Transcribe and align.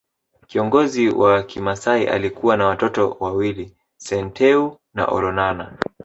Kiongozi 0.47 1.09
wa 1.09 1.43
kimasai 1.43 2.07
alikuwa 2.07 2.57
na 2.57 2.65
watoto 2.65 3.17
wawili 3.19 3.75
Senteu 3.97 4.77
na 4.93 5.05
Olonana 5.05 5.77